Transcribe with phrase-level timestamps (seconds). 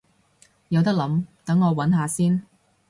[0.69, 2.41] 有得諗，等我搵下先